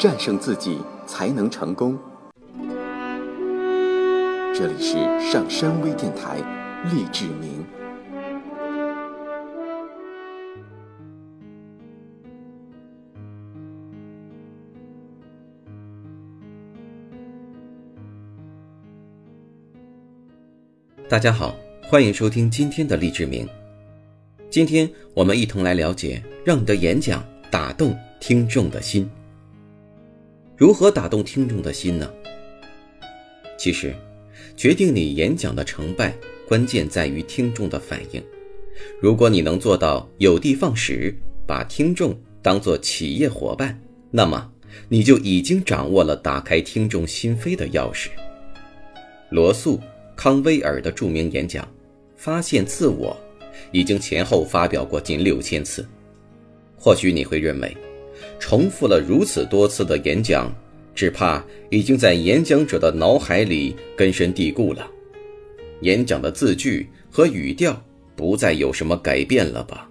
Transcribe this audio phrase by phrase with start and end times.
[0.00, 1.98] 战胜自己才能成功。
[4.54, 4.94] 这里是
[5.30, 6.38] 上山微电台，
[6.90, 7.62] 励志明。
[21.10, 23.46] 大家好，欢迎收听今天的励志明。
[24.48, 29.06] 今天我们一同来了解，让你的演讲打动听众的心。
[30.60, 32.12] 如何打动听众的心呢？
[33.56, 33.94] 其实。
[34.56, 36.14] 决定你演讲的成败，
[36.46, 38.22] 关键在于听众的反应。
[39.00, 44.52] 如果你能做到有的放矢，把听众当作企业伙伴，那么
[44.86, 48.08] 你就已经掌握了打开听众心扉的钥匙。
[49.30, 49.78] 罗素·
[50.14, 51.64] 康威尔的著名演讲
[52.16, 53.16] 《发现自我》
[53.72, 55.88] 已经前后发表过近六千次。
[56.76, 57.74] 或许你会认为，
[58.40, 60.52] 重复了如此多次的演讲。
[60.92, 64.90] 只怕已经在演讲者的脑海里根深蒂固了，
[65.82, 67.80] 演讲的字句和语调
[68.16, 69.88] 不再有什么改变了吧？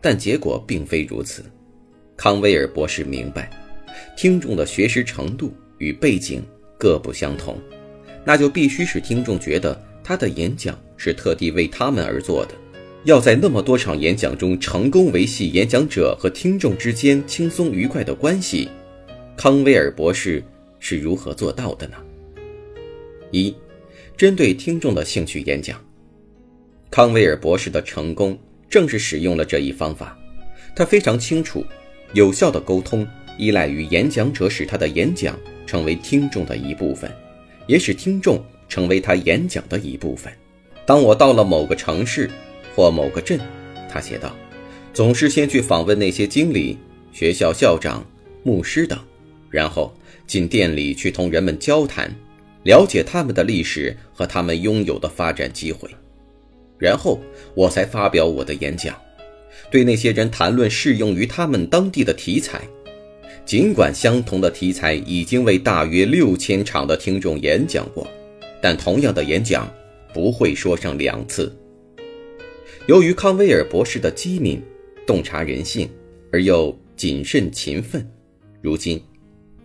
[0.00, 1.44] 但结果并非如此。
[2.16, 3.50] 康威尔博士明白，
[4.16, 6.42] 听众的学识程度与背景
[6.78, 7.58] 各不相同，
[8.24, 12.54] 那就必须使听众觉得他的演讲是特地为他们而做的。
[13.04, 18.70] 要在那么多场演讲中成功维系演讲者和听众之间轻松愉快的关系。
[19.36, 20.42] 康威尔博士
[20.78, 21.96] 是如何做到的呢？
[23.30, 23.54] 一，
[24.16, 25.78] 针对听众的兴趣演讲。
[26.90, 28.38] 康威尔博士的成功
[28.70, 30.18] 正是使用了这一方法。
[30.74, 31.62] 他非常清楚，
[32.14, 37.14] 有效的沟通依赖于演讲者使他的演讲成为听众的一部分，
[37.66, 40.32] 也使听众成为他演讲的一部分。
[40.86, 42.30] 当我到了某个城市
[42.74, 43.38] 或某个镇，
[43.90, 44.34] 他写道，
[44.92, 46.78] 总是先去访问那些经理、
[47.12, 48.04] 学校校长、
[48.42, 48.98] 牧师等。
[49.50, 49.94] 然后
[50.26, 52.12] 进店里去同人们交谈，
[52.64, 55.88] 了解他们的历史和他们拥有的发展机会，
[56.76, 57.20] 然后
[57.54, 59.00] 我才发表我的演讲，
[59.70, 62.62] 对那些人谈论适用于他们当地的题材。
[63.46, 68.04] 尽管相同的题材已经为大约六千场的听众演讲过，
[68.60, 69.72] 但同样的演讲
[70.12, 71.54] 不会说上两次。
[72.86, 74.62] 由于康威尔博士的机敏、
[75.06, 75.88] 洞察人性
[76.30, 78.06] 而又谨慎勤奋，
[78.60, 79.02] 如今。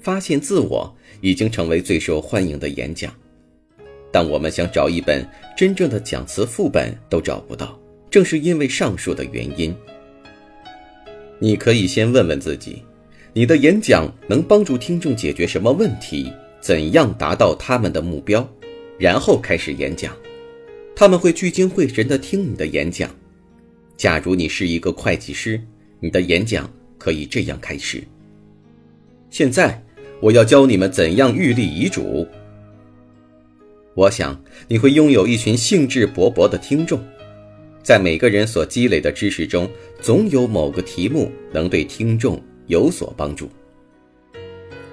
[0.00, 3.10] 发现自我已经成为最受欢迎的演讲，
[4.10, 5.26] 但我们想找一本
[5.56, 7.80] 真正的讲词副本都找不到，
[8.10, 9.74] 正是因为上述的原因。
[11.38, 12.82] 你可以先问问自己，
[13.32, 16.30] 你的演讲能帮助听众解决什么问题？
[16.60, 18.46] 怎样达到他们的目标？
[18.98, 20.14] 然后开始演讲，
[20.96, 23.10] 他们会聚精会神地听你的演讲。
[23.96, 25.60] 假如你是一个会计师，
[26.00, 28.02] 你的演讲可以这样开始：
[29.30, 29.80] 现在。
[30.20, 32.26] 我要教你们怎样预立遗嘱。
[33.94, 36.98] 我想你会拥有一群兴致勃勃的听众，
[37.82, 39.68] 在每个人所积累的知识中，
[40.00, 43.50] 总有某个题目能对听众有所帮助。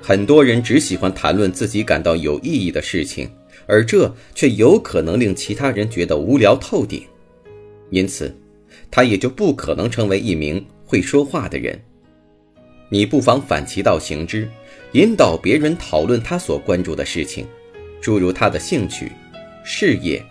[0.01, 3.29] 很多人只喜欢谈论自己感到有意义的事情，
[3.71, 7.03] 而这却有可能令其他人觉得无聊透顶，
[7.89, 8.35] 因此，
[8.91, 11.81] 他也就不可能成为一名会说话的人。
[12.89, 14.45] 你不妨反其道行之。
[14.91, 17.47] 引导别人讨论他所关注的事情，
[18.01, 19.09] 诸如他的兴趣、
[19.63, 20.21] 事业、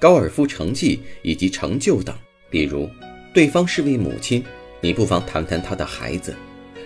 [0.00, 2.12] 高尔夫成绩以及成就等。
[2.50, 2.90] 比如，
[3.32, 4.42] 对方是位母亲，
[4.80, 6.34] 你不妨谈谈他的孩子。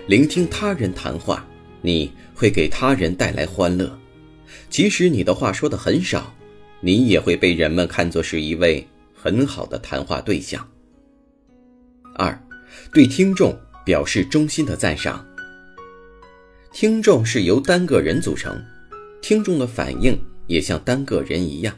[0.07, 1.49] 聆听他人谈话，
[1.81, 3.99] 你会给他人带来欢乐。
[4.69, 6.35] 即使你的话说的很少，
[6.81, 10.67] 你也会被人们看作是一位很好的谈话对象。
[12.15, 12.39] 二，
[12.93, 15.27] 对听众表示衷心的赞赏。
[16.73, 18.63] 听众是由单个人组成，
[19.23, 21.75] 听众的反应也像单个人一样。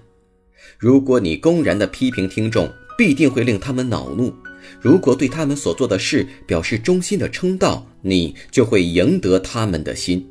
[0.76, 4.32] 如果你公然的批评听众，必定会令他们恼怒；
[4.80, 10.28] 如果对他们所做的事表示衷心的称道，你就会赢得他们的心。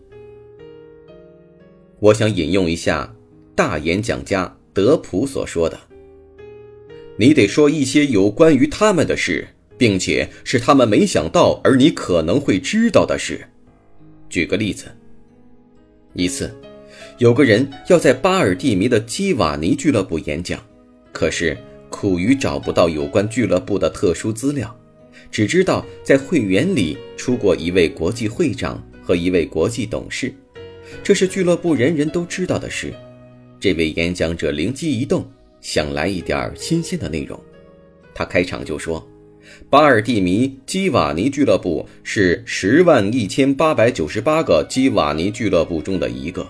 [2.00, 3.12] 我想引用一下
[3.56, 5.80] 大演讲家德普所说的
[7.18, 9.48] ：“你得说一些有关于他们的事，
[9.80, 13.44] 并且是他们没想到而你可能会知道的事。”
[14.30, 14.86] 举个例子，
[16.14, 16.54] 一次，
[17.18, 20.64] 有个人要在巴尔蒂尼的基瓦尼俱乐部演讲，
[21.12, 21.58] 可是
[21.90, 24.80] 苦于找不到有关俱乐部的特殊资料，
[25.32, 30.32] 只知道在会员里出过一位国际会长和一位国际董事，
[31.04, 32.94] 这是俱乐部人人都知道的事。
[33.60, 35.26] 这位演讲者灵机一动，
[35.62, 37.40] 想来一点新鲜的内容，
[38.14, 39.06] 他开场就说
[39.70, 46.48] ：“巴尔蒂尼基瓦尼俱乐部是十万一千八百九十八个基瓦尼俱乐部中的一个。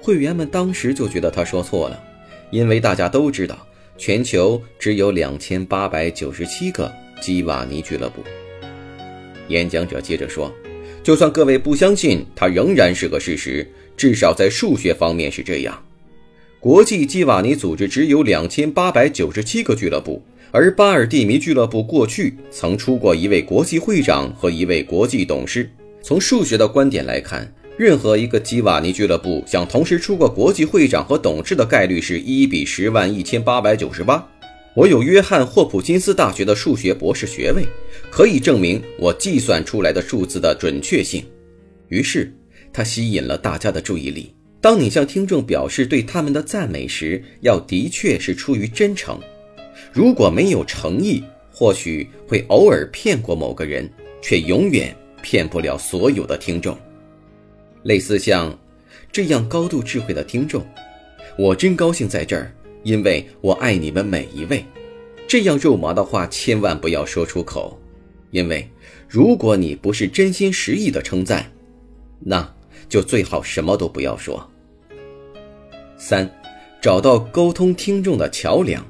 [0.00, 2.02] 会员们当时就觉得他说错了，
[2.50, 3.66] 因为大家都知道，
[3.98, 8.22] 全球只有两千八百九十七个基瓦尼俱乐部。
[9.48, 10.52] 演讲者接着说
[11.06, 13.64] ：“就算各位不相信，它仍然是个事实，
[13.96, 15.80] 至少在数学方面是这样。
[16.58, 20.20] 国际基瓦尼组织只有两千八百九十七个俱乐部。”
[20.50, 25.70] 而巴尔蒂尼俱乐部过去曾出过一位国际会长和一位国际董事。
[26.02, 34.26] 从数学的观点来看，任何一个基瓦尼俱乐部想同时出过国际会长和董事的概率是一比十万一千八百九十八。
[34.74, 37.64] 我有约翰霍普金斯大学的数学博士学位，
[38.10, 41.24] 可以证明我计算出来的数字的准确性。
[41.88, 42.32] 于是，
[42.72, 44.34] 他吸引了大家的注意力。
[44.60, 49.20] 当你向听众表示对他们的赞美时，要的确是出于真诚。
[49.92, 51.22] 如果没有诚意，
[51.52, 53.88] 或许会偶尔骗过某个人，
[54.20, 56.76] 却永远骗不了所有的听众。
[57.84, 58.58] 类似像
[59.12, 60.66] 这样高度智慧的听众，
[61.38, 64.64] 我真高兴在这儿，因为我爱你们每一位。
[65.28, 67.78] 这样肉麻的话千万不要说出口，
[68.30, 68.68] 因为
[69.08, 71.50] 如果你不是真心实意的称赞，
[72.20, 72.54] 那
[72.88, 74.48] 就最好什么都不要说。
[75.96, 76.30] 三，
[76.80, 78.84] 找到沟通听众的桥梁。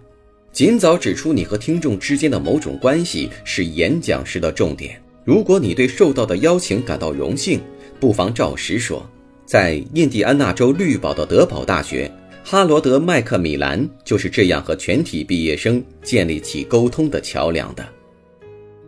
[0.53, 4.99] 尽早指出你和听众之间的某种关系是演讲时的重点。
[5.23, 7.61] 如果你对受到的邀请感到荣幸，
[8.01, 9.07] 不妨照实说。
[9.45, 12.11] 在印第安纳州绿堡的德堡大学，
[12.43, 17.87] 哈罗德·麦克米兰就是这样和全体毕业生建立起沟通的桥梁的。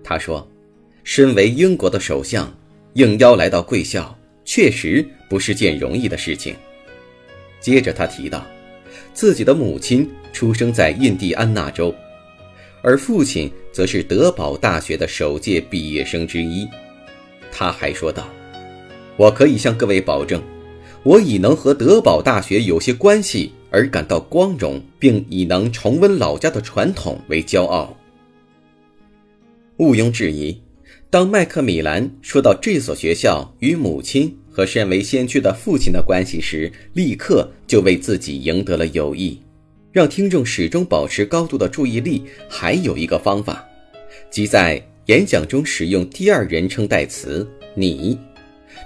[0.09, 0.49] 他说
[1.05, 2.51] ：“身为英国的首相，
[2.95, 6.57] 应邀来到贵校，确实不是件容易的事情。”
[7.61, 8.47] 接着他提到。
[9.13, 11.95] 自己的母亲出生在印第安纳州，
[12.83, 16.67] 而父亲则是德堡大学的首届毕业生之一。
[17.53, 18.27] 他还说道
[19.19, 20.41] ：“我可以向各位保证，
[21.03, 27.95] 我以能和德堡大学有些关系而感到光荣，并以能重温老家的传统为骄傲。”
[29.79, 30.57] 毋庸置疑，
[31.09, 34.37] 当麦克米兰说到这所学校与母亲。
[34.51, 39.41] 和身为先驱的父亲的关系时，立刻就为自己赢得了友谊。
[39.93, 43.65] 让听众始终保持高度的注意力，还有一个方法，
[44.33, 48.19] 即在演讲中使用第二人称代词“你”，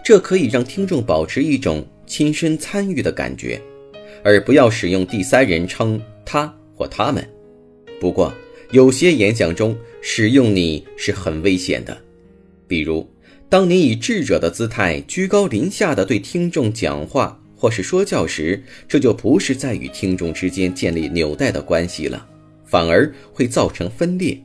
[0.04, 3.58] 这可以让听众保持一种亲身参与的感觉，
[4.22, 7.26] 而不要使用第三人称“他”或“他们”。
[7.98, 8.30] 不过，
[8.72, 11.96] 有些演讲中使用“你”是很危险的，
[12.66, 13.08] 比如。
[13.50, 22.26] 当你以智者的姿态居高临下的对听众讲话或是说教时，这就不是在与听众之间建立纽带的关系了，
[22.64, 24.42] 反而会造成分裂。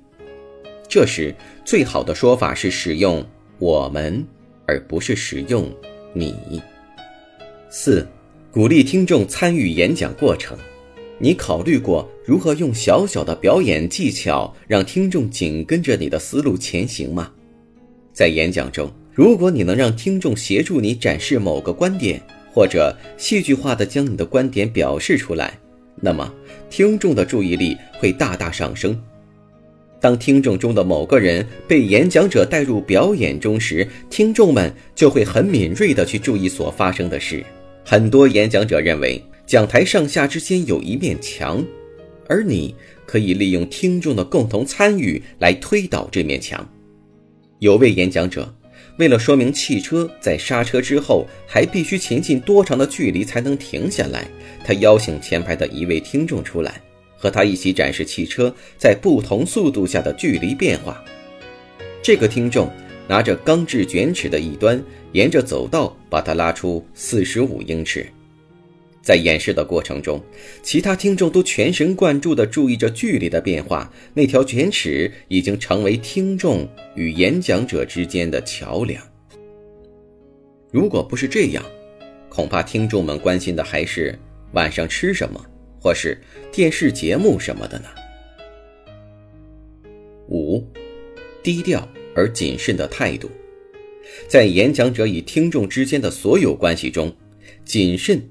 [0.89, 1.33] 这时，
[1.63, 3.25] 最好的说法是使用
[3.59, 4.21] “我们”，
[4.67, 5.73] 而不是使用
[6.11, 6.35] “你”。
[7.71, 8.05] 四，
[8.51, 10.57] 鼓励听众参与演讲过程。
[11.19, 17.31] 你考虑过如何用小小的表演技巧让听众紧跟着你的思路前行吗？
[18.13, 22.21] 在演讲中，如果你能让听众协助你展示某个观点，
[22.53, 25.57] 或者戏剧化的将你的观点表示出来，
[25.95, 26.31] 那么
[26.69, 28.99] 听众的注意力会大大上升。
[29.99, 37.43] 当听众中的某个人被演讲者带入表演中时，听众们就会很敏锐地去注意所发生的事。
[37.83, 41.65] 很多演讲者认为讲台上下之间有一面墙，
[42.27, 42.75] 而你
[43.05, 46.69] 可以利用听众的共同参与来推倒这面墙。
[47.59, 48.53] 有位演讲者，
[48.99, 54.27] 为了说明汽车在刹车之后还必须前进多长的距离才能停下来，
[54.65, 56.81] 他邀请前排的一位听众出来，
[57.15, 61.01] 和他一起展示汽车在不同速度下的距离变化。
[62.03, 62.69] 这个听众
[63.07, 68.05] 拿着钢制卷尺的一端，沿着走道把它拉出四十五英尺。
[69.07, 70.21] 在演示的过程中，
[70.61, 73.89] 其他听众都全神贯注地注意着距离的变化。
[74.13, 79.01] 那条卷尺已经成为听众与演讲者之间的桥梁。
[80.73, 81.63] 如果不是这样，
[82.27, 84.13] 恐怕听众们关心的还是
[84.51, 85.41] 晚上吃什么，
[85.81, 86.19] 或是
[86.51, 87.85] 电视节目什么的呢。
[90.27, 90.61] 五，
[91.41, 93.31] 低调而谨慎的态度，
[94.27, 97.15] 在演讲者与听众之间的所有关系中，
[97.63, 98.21] 谨慎。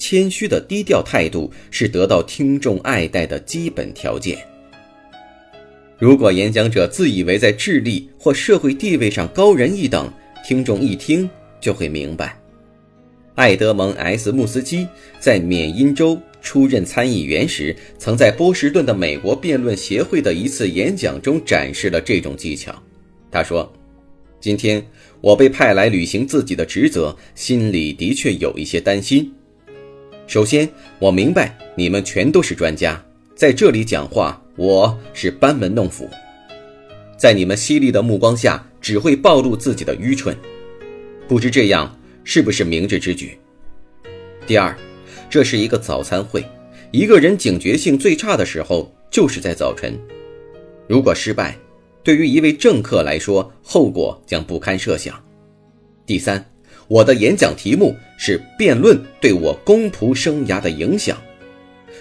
[0.00, 4.36] 谦虚的低调态度是得到听众爱戴的基本条件。
[5.98, 10.10] 如果演讲者自以为在智力或社会地位上高人一等，
[10.44, 11.28] 听众一听
[11.60, 12.40] 就会明白，
[13.34, 14.88] 艾德蒙 ·S· 穆斯基
[15.20, 22.74] 在缅因州出任参议员时，曾在波士顿的美国辩论协会的一次演讲中展示了这种技巧。
[23.30, 23.70] 他说
[24.40, 24.82] ：“今天
[25.20, 29.30] 我被派来履行自己的职责，心里的确有一些担心。
[30.30, 30.68] 首先，
[31.00, 36.08] 我明白你们全都是专家，在这里讲话，我是班门弄斧，
[37.16, 40.36] 在你们犀利的目光下，只会暴露自己的愚蠢。
[41.26, 43.36] 不知这样。”是不是明智之举？
[44.46, 44.76] 第二，
[45.28, 46.44] 这是一个早餐会，
[46.92, 49.98] 一个人警觉性最差的时候就是在早晨。
[50.86, 51.56] 如果失败，
[52.04, 55.20] 对于一位政客来说，后果将不堪设想。
[56.06, 56.44] 第三，
[56.90, 61.16] 我的演讲题目是辩论对我公仆生涯的影响。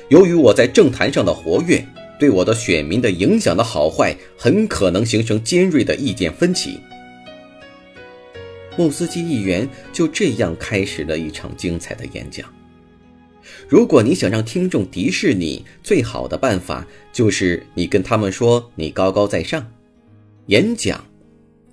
[0.08, 1.86] 由于我在政坛上的活跃，
[2.20, 6.80] 对我的选民的影响的好坏，很可能形成尖锐的意见分歧。
[8.78, 12.52] 穆斯基议员就这样开始了一场精彩的演讲。
[13.68, 19.72] 如果你想让听众敌视你，最好的办法就是你跟他们说你高高在上。
[20.48, 21.06] 演讲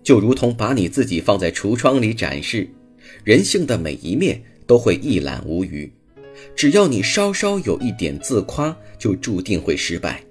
[0.03, 2.69] 就如同把你自己放在橱窗里展示，
[3.27, 5.91] 人性的每一面都会一览无余。
[6.55, 10.23] 只要你稍稍有一点自夸，就注定会失败。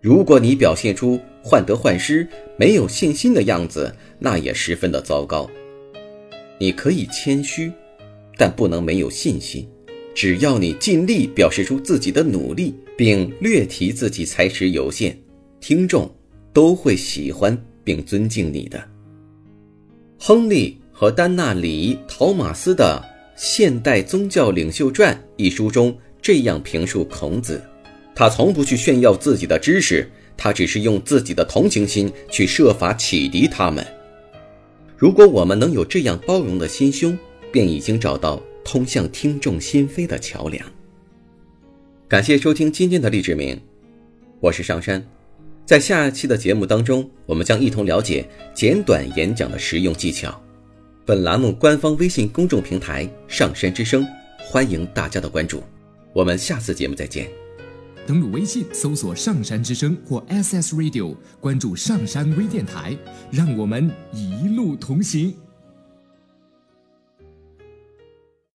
[0.00, 2.24] 如果你表现出患得患失、
[2.56, 5.50] 没有信心的样子，那也十分的糟糕。
[6.60, 7.72] 你可以谦虚，
[8.38, 9.68] 但不能没有信心。
[10.14, 15.18] 只要你尽力表示出自己的努力，并略提自己才识有限，
[15.58, 16.08] 听众
[16.52, 18.88] 都会喜欢并尊敬你的。
[20.16, 27.60] 亨利和丹纳里·陶马斯的《现代宗教领袖传》一书中这样评述孔子：
[28.14, 33.84] 他从不去炫耀自己的知识，他只是用自己的同情心去设法启迪他们。
[34.96, 37.18] 如果我们能有这样包容的心胸，
[37.50, 40.64] 便已经找到通向听众心扉的桥梁。
[42.06, 43.60] 感谢收听今天的励志明，
[44.38, 45.04] 我是上山。
[45.66, 48.24] 在下一期的节目当中，我们将一同了解
[48.54, 50.40] 简短演讲的实用技巧。
[51.06, 54.06] 本栏目官方微信公众平台“上山之声”，
[54.40, 55.62] 欢迎大家的关注。
[56.14, 57.28] 我们下次节目再见。
[58.06, 62.96] 登录微信，搜索“上山之声”或 SS Radio，关注上山微电台，
[63.30, 65.34] 让我们一路同行。